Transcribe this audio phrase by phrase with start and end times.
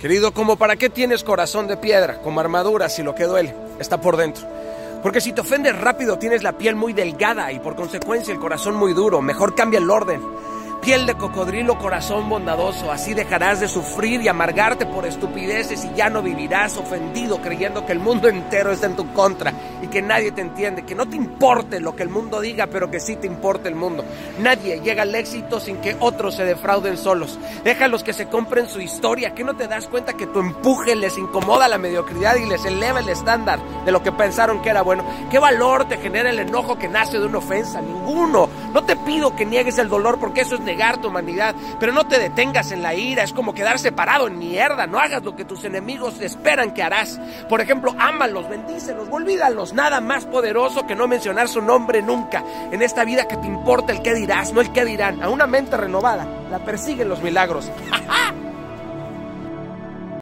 [0.00, 4.00] Querido, como para qué tienes corazón de piedra, como armadura, si lo que duele está
[4.00, 4.48] por dentro.
[5.02, 8.76] Porque si te ofendes rápido tienes la piel muy delgada y por consecuencia el corazón
[8.76, 9.20] muy duro.
[9.20, 10.22] Mejor cambia el orden.
[10.80, 16.08] Piel de cocodrilo, corazón bondadoso, así dejarás de sufrir y amargarte por estupideces y ya
[16.08, 20.32] no vivirás ofendido creyendo que el mundo entero está en tu contra y que nadie
[20.32, 23.26] te entiende, que no te importe lo que el mundo diga, pero que sí te
[23.26, 24.06] importe el mundo.
[24.40, 27.38] Nadie llega al éxito sin que otros se defrauden solos.
[27.62, 31.18] Déjalos que se compren su historia, que no te das cuenta que tu empuje les
[31.18, 35.04] incomoda la mediocridad y les eleva el estándar de lo que pensaron que era bueno.
[35.30, 37.82] ¿Qué valor te genera el enojo que nace de una ofensa?
[37.82, 38.48] Ninguno.
[38.72, 42.06] No te pido que niegues el dolor porque eso es negar tu humanidad, pero no
[42.06, 45.44] te detengas en la ira, es como quedar separado en mierda, no hagas lo que
[45.44, 47.20] tus enemigos esperan que harás.
[47.48, 52.44] Por ejemplo, ámalos, bendícelos, olvídalos, nada más poderoso que no mencionar su nombre nunca.
[52.70, 55.22] En esta vida que te importa el qué dirás, no el qué dirán.
[55.22, 57.70] A una mente renovada la persiguen los milagros.